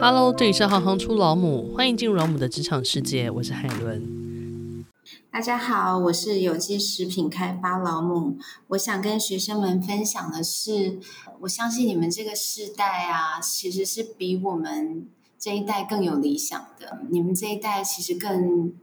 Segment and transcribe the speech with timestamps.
[0.00, 4.84] Hello，这里是行行出老母，欢迎进入老母的职场世界，我是海伦。
[5.30, 8.36] 大家好，我是有机食品开发老母。
[8.68, 10.98] 我想跟学生们分享的是，
[11.40, 15.06] 我相信你们这个世代啊，其实是比我们
[15.38, 16.98] 这一代更有理想的。
[17.10, 18.74] 你们这一代其实更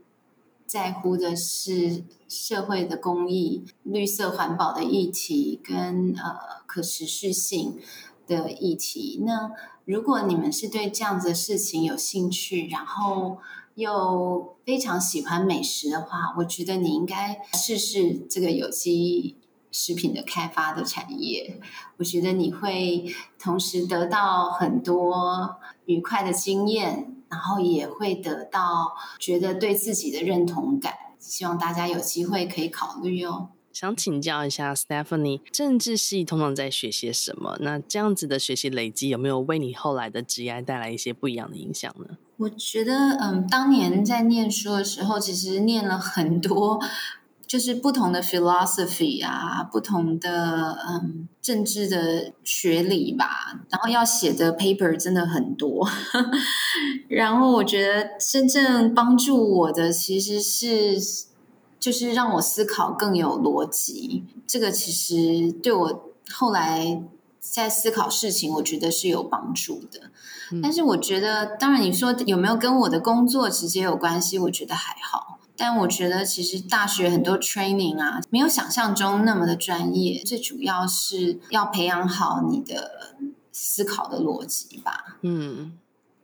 [0.66, 7.78] 在乎的是社会的公益、绿色环保的议题跟呃可持续性
[8.26, 9.20] 的议题。
[9.24, 9.50] 那
[9.84, 13.38] 如果你们是对这样子的事情有兴趣，然后
[13.74, 19.36] 又非常喜欢美食的话，我觉得你应该试试这个有机
[19.70, 21.60] 食品的开发的产业。
[21.96, 23.06] 我觉得你会
[23.38, 30.94] 同时得到很多愉快的经验，然后也会得到觉得对自己的认同感。
[31.18, 33.50] 希望大家有机会可以考虑哦。
[33.72, 37.56] 想请教一下 Stephanie，政治系通常在学些什么？
[37.60, 42.18] 那这样子的学习累积有没有为你后来的职业带来一些不一样的影响呢？
[42.36, 46.80] 我觉得，嗯，当年在念书的时候，其实念了很多，
[47.46, 55.88] 就是不同的 philosophy 啊，不同的嗯政治的学理吧，然后要写的 paper 真的很多。
[57.08, 61.31] 然后我觉得真正帮助我的其实是。
[61.82, 67.02] 就是让我思考更有逻辑，这个其实对我后来
[67.40, 70.12] 在思考事情，我觉得是有帮助的。
[70.52, 70.60] 嗯。
[70.62, 74.38] 但是我觉得，当然你说有没有跟我的工作直接有关系？
[74.38, 75.40] 我觉得还好。
[75.56, 80.22] 但我觉得其实大学很多 training 啊，没有想象中那么的专业。
[80.24, 83.16] 最主要是要培养好你的
[83.50, 85.18] 思考的逻辑吧。
[85.22, 85.72] 嗯。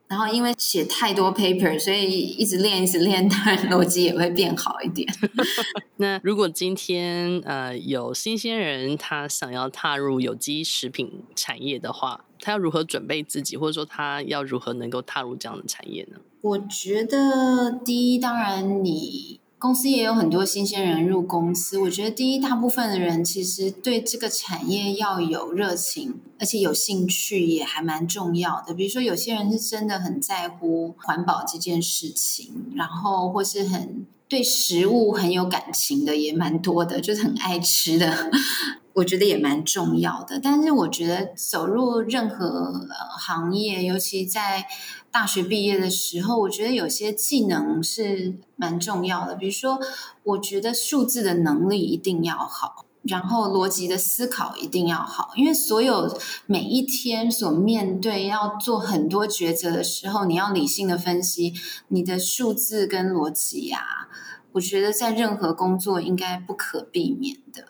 [0.08, 5.06] 然后因为写太多 paper，所以一直练，一直练，当然逻辑也会变好一点。
[5.98, 16.18] 那如果今天呃有新鲜人他想要踏入有机食品产业的话，他要如何准备自己，或者说他要如何能够踏入这样的产业呢？
[16.40, 19.40] 我觉得第一，当然你。
[19.58, 28.72] 公司也有很多新鲜人入公司，我觉得第一，大部分的人其实对这个产业要有热情，而且有兴趣也还蛮重要的。
[28.72, 38.30] 比如说，有些人是真的很在乎环保这件事情，然后或是很对食物很有感情的也蛮多的，就是很爱吃的。
[38.98, 42.72] 我觉得也蛮重要的，但是我觉得走入任何
[43.18, 44.66] 行业，尤其在
[45.12, 49.36] 大学毕业的时候，我觉得有些技能是蛮重要的。
[49.36, 49.78] 比如说，
[50.24, 61.54] 我觉得数字的能力一定要好，然后逻辑的思考一定要好，因为所有每一天所面对要做很多抉择的时候，你要理性的分析
[61.88, 64.08] 你的数字跟逻辑啊。
[64.52, 67.66] 我觉得在任何工作应该不可避免的。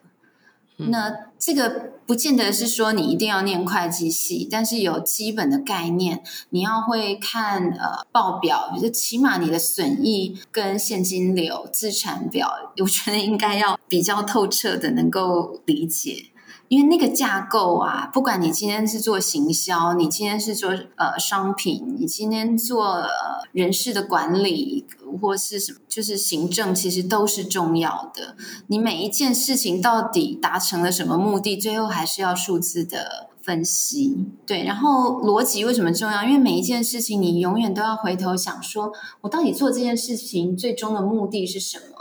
[0.79, 16.27] 那这个不见得是说你一定要念会计系，但是有基本的概念，你要会看呃报表，就起码你的损益跟现金流、资产表，我觉得应该要比较透彻的能够理解。
[16.69, 23.05] 因为那个架构啊，不管你今天是做行销，你今天是做呃商品，你今天做
[23.53, 24.87] 人事的管理
[25.21, 28.37] 或是什么，就是行政，其实都是重要的。
[28.67, 34.27] 你每一件事情到底达成了什么目的，最后还是要数字的分析。
[34.47, 36.23] 对，然后逻辑为什么重要？
[36.23, 38.93] 因为每一件事情，你永远都要回头想说，
[39.23, 41.98] 我到底做这件事情最终的目的是什么？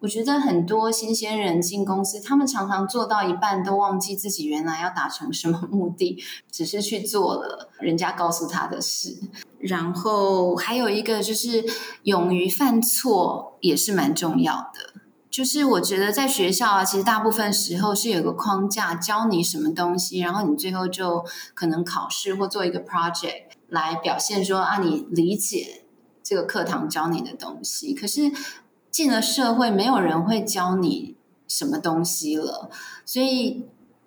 [0.00, 9.18] 我觉得很多新鲜人进公司，他们常常做到一半都忘记自己原来要达成什么目的，只是去做了人家告诉他的事。
[9.58, 11.62] 然后还有一个就是
[12.04, 15.00] 勇于犯错也是蛮重要的。
[15.28, 21.22] 就是我觉得在学校啊，其实大部分时候是有个框架教你什么东西，然后你最后就
[21.52, 25.84] 可能考试或做一个 project 来表现说啊，你理解
[26.22, 27.92] 这个课堂教你的东西。
[27.92, 28.32] 可是。
[28.90, 31.14] 进了社会，没有人会教你
[31.46, 32.70] 什么东西了，
[33.04, 33.64] 所以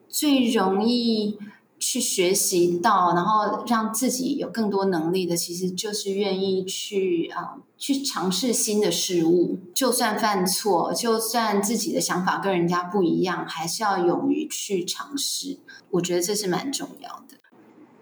[0.08, 1.38] 最容易
[1.80, 9.60] 去学习到，然后让自己有更多能力的，其实就是愿意去啊、去尝试新的事物。
[9.74, 15.60] 就算犯错，就算自己的想法跟人家不一样，还是要勇于去尝试。
[15.92, 17.38] 我觉得这是蛮重要的。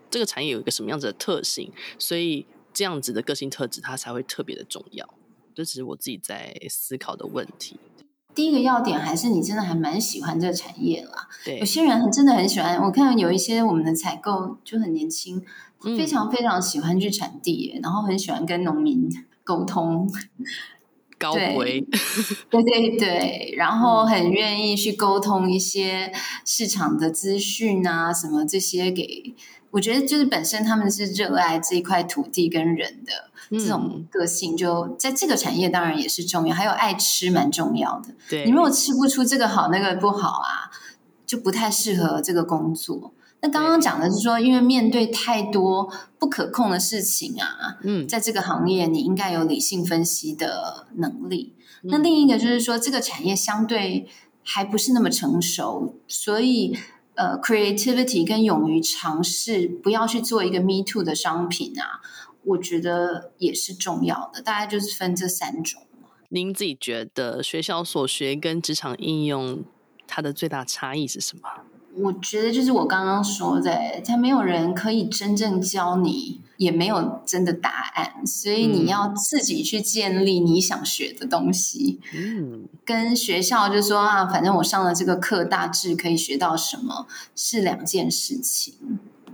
[0.09, 5.07] 这个产业有一个什么样子的特性，所以这样子的个性特质，它才会特别的重要。
[5.55, 7.79] 这只是我自己在思考的问题。
[8.33, 11.27] 第一个要点还是你真的还蛮喜欢这个产业啦。
[11.43, 12.81] 对，有些人很真的很喜欢。
[12.81, 15.43] 我看有一些我们的采购就很年轻，
[15.97, 19.09] 非常非常喜欢去产地，嗯，然后很喜欢跟农民
[19.43, 20.09] 沟通。
[21.21, 21.85] 高维，
[22.49, 26.11] 对对对，然后很愿意去沟通一些
[26.43, 29.35] 市场的资讯啊，什么这些给，
[29.69, 38.15] 我觉得就是本身他们是热爱这一块土地跟人的这种个性，就在这个产业当然也是重要，还有爱吃蛮重要的。
[38.27, 40.71] 对，你如果吃不出这个好那个不好啊，
[41.27, 43.13] 就不太适合这个工作。
[43.41, 51.55] 那刚刚讲的是说，因为面对太多不可控的事情啊，嗯，在这个行业你应该有理性分析的能力。
[51.83, 54.07] 嗯、那另一个就是说，这个产业相对
[54.43, 56.77] 还不是那么成熟，所以
[57.15, 61.99] 呃，creativity 跟勇于尝试，不要去做一个 me too 的商品啊，
[62.43, 64.43] 我觉得也是重要的。
[64.43, 65.81] 大概就是分这三种。
[66.29, 69.63] 您自己觉得学校所学跟职场应用
[70.05, 71.49] 它的最大差异是什么？
[71.97, 81.99] 我觉得就是我刚刚说的，他没有人可以真正教你，也没有真的答案，所以你要自己去建立你想学的东西。
[82.15, 88.73] 嗯，跟学校就说啊，反正我上了这个课，大致可以学到什么，是两件事情。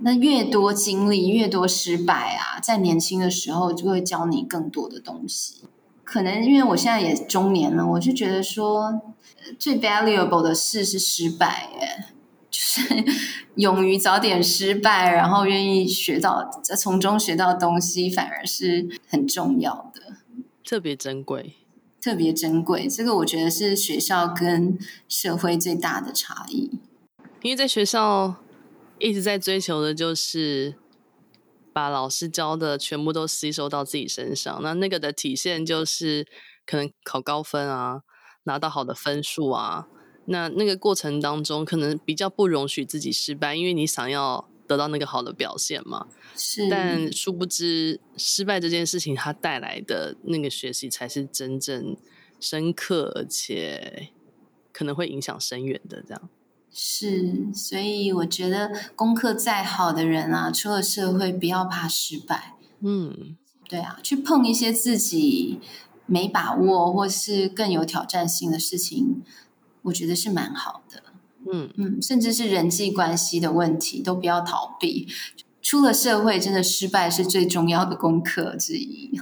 [0.00, 5.62] 那越多经历，越多失败啊，在年轻的时候就会教你更多的东西。
[6.02, 9.00] 可能因为我现在也中年了，我就觉得说，
[9.58, 12.06] 最 valuable 的事是失败，哎。
[12.58, 13.04] 就是
[13.54, 20.16] 勇于早点失败，然后愿意学到，从中学到东西，反而是很重要的，
[20.64, 21.54] 特别珍贵，
[22.02, 22.88] 特别珍贵。
[22.88, 24.76] 这个我觉得是学校跟
[25.08, 26.80] 社会最大的差异。
[27.42, 28.34] 因为在学校
[28.98, 30.74] 一直在追求的就是
[31.72, 36.26] 把老师教的全部都吸收到自己身上，那那个的体现就是
[36.66, 38.00] 可能考高分啊，
[38.42, 39.86] 拿到好的分数啊。
[40.30, 46.06] 那那个过程当中，可能比较不容许自己失败，因为你想要得到那个好的表现嘛。
[46.36, 46.68] 是。
[46.68, 51.96] 但殊不知，失败这件事情它带来的那个学习，才是真正
[52.38, 54.10] 深刻，而且
[54.72, 56.02] 可能会影响深远的。
[56.06, 56.28] 这样。
[56.70, 62.54] 是，所以我觉得功课再好的人啊，出了社会不要怕失败。
[62.80, 63.36] 嗯，
[63.68, 65.58] 对啊，去碰一些自己
[66.04, 69.22] 没把握或是更有挑战性的事情。
[69.88, 71.02] 我觉得是蛮好的，
[71.52, 75.08] 嗯嗯，甚至是人际关系的问题都不要逃避。
[75.60, 79.20] 出了社会，真的失败是最重要的功课之一。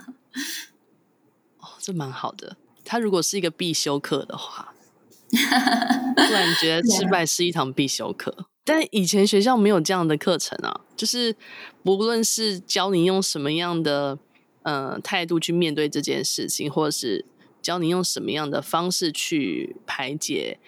[1.59, 2.57] 哦，这蛮好的。
[2.85, 4.75] 他如果是一个必修课的话，
[5.31, 8.47] 突然觉得失败是一堂必修课。
[8.65, 11.35] 但以前学校没有这样的课程啊，就是
[11.83, 14.19] 不论是教你用什么样的
[14.63, 17.25] 呃态度去面对这件事情，或者是。
[17.67, 20.61] 教你用什么样的方式去排解，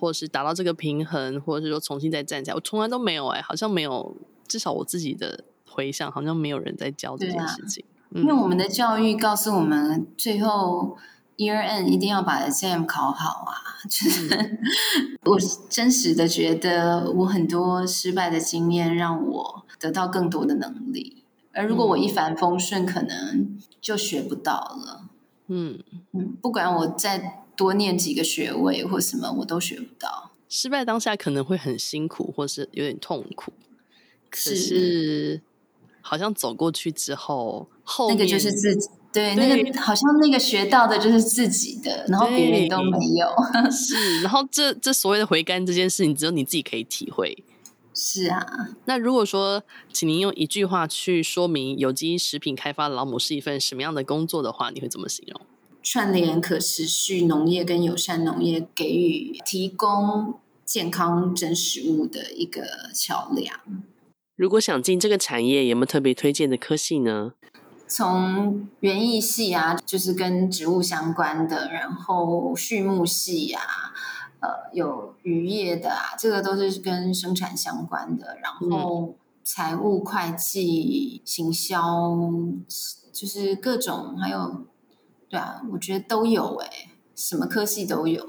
[0.00, 4.16] 或是达到这个平衡，或者是说重新再站起来，我从来都没有哎、欸，好像没有，
[4.48, 7.84] 至少我自己的回想，好像没有人在教这件事情。
[7.84, 10.96] 啊嗯、因为我们的教育告诉我们，最后
[11.36, 13.52] year end 一定要把 exam 考好啊。
[13.90, 14.58] 就是、嗯、
[15.30, 15.38] 我
[15.68, 21.22] 真实的觉得，我很多失败的经验让我得到更多的能力，
[21.52, 25.10] 而如果我一帆风顺，可能就学不到了。
[25.48, 25.78] 嗯
[26.12, 30.30] 嗯，不管我再多念几个学位或什么，我都学不到。
[30.48, 33.52] 失败当下可能会很辛苦，或是有点痛苦。
[34.30, 35.40] 可是
[36.00, 38.88] 好像走过去之后，后那个就是自己。
[39.12, 43.26] 对，对那个好像那个学到的就是自己的，然后别人都没有。
[43.72, 47.42] 是，然后这这所谓的回甘这件事情，只有你自己可以体会。
[47.98, 55.40] 是啊，那如果说，请您用一句话去说明有机食品开发的劳姆是一份什么样的工作的话，你会怎么形容？
[55.82, 63.58] 串联可持续农业跟友善农业，给予提供健康真食物的一个桥梁。
[64.36, 67.32] 如果想进这个产业，有没有特别推荐的科系呢？
[67.88, 73.62] 从园艺系啊，就是跟植物相关的，然后畜牧系啊。
[74.46, 78.36] 呃，有渔业的啊，这个都是跟生产相关的。
[78.40, 82.16] 然后财务、会计、行销，
[83.12, 84.64] 就是各种，还有
[85.28, 86.68] 对啊，我觉得都有哎，
[87.16, 88.28] 什么科系都有。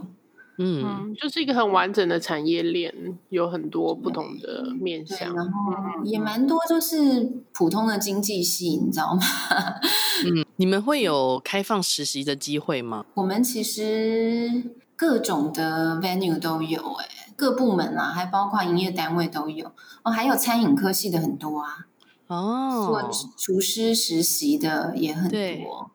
[0.60, 2.92] 嗯，就是一个很完整的产业链，
[3.30, 5.32] 有很多不同的面向。
[5.36, 5.72] 然后
[6.04, 9.22] 也蛮多，就是普通的经济系，你知道吗？
[10.26, 13.06] 嗯，你们会有开放实习的机会吗？
[13.14, 14.64] 我们其实。
[14.98, 21.86] 各种的 venue 都有哎，各部门啊，还包括营业单位都有哦，还有餐饮科系的很多啊，
[22.26, 25.92] 哦，做厨师实习的也很多，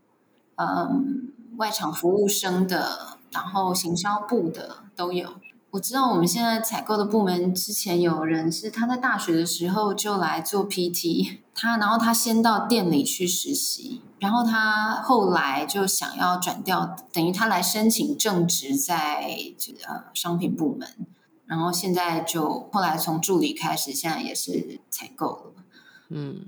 [0.54, 5.28] 嗯，外场服务生的，然后行销部的都有。
[5.72, 14.02] 我知道我们现在采购的部门之前有人是他在大学的时候就来做 PT，他然后他先到店里去实习。
[14.18, 20.86] 然后他后来就想要转调，等于他来申请正职在这个呃商品部门，
[21.46, 25.52] 然后现在就后来从助理开始，现在也是采购了。
[26.10, 26.44] 嗯，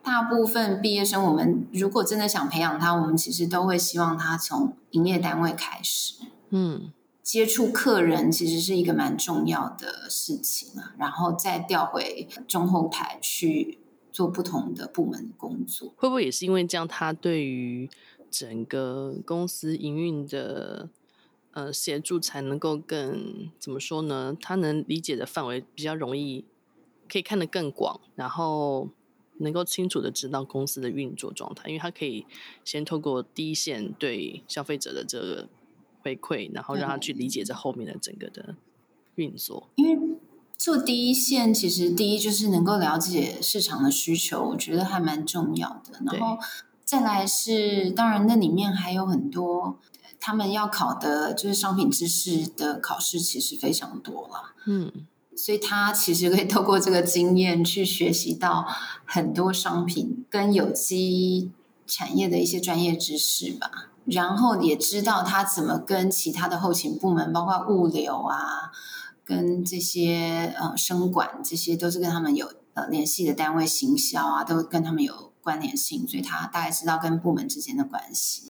[0.00, 6.14] 大部分毕业生，我们如果真的想培养他，我们其实都会希望他从营业单位开始。
[6.50, 6.92] 嗯，
[7.24, 13.80] 接触客人其实是一个蛮重要的事情啊，然后再调回中后台去。
[14.14, 17.90] 做不同的部门工作，会不会也是因为这样，他对于
[18.30, 20.88] 整个公司营运的
[21.50, 24.36] 呃协助才能够更怎么说呢？
[24.40, 26.44] 他能理解的范围比较容易，
[27.08, 28.88] 可以看得更广，然后
[29.38, 32.24] 能够清楚的知道公司的运作状态，因为他可以
[32.64, 35.48] 先透过第一线对消费者的这个
[36.04, 38.54] 回馈，然后让他去理解这后面的整个的
[39.16, 40.16] 运作，因为。
[40.56, 46.00] 做第一线，其实第一就是能够了解市场的需求，我觉得还蛮重要的。
[46.06, 46.38] 然后
[46.84, 49.76] 再来是，当然那里面还有很多
[50.20, 54.54] 他们要考的，就是商品知识的考试，其实非常多了。
[54.66, 54.90] 嗯，
[55.36, 58.64] 所以他其实可以透过这个经验去学习到
[59.04, 61.50] 很多商品跟有机
[61.84, 63.90] 产业的一些专业知识吧。
[64.06, 68.70] 然后也知道他怎么跟其他的后勤部门，包括物流啊。
[69.26, 78.50] 跟这些呃生管，这些都是跟他们有呃联系的单位，行销啊，都跟他们有关联性，所以他大概知道跟部门之间的关系。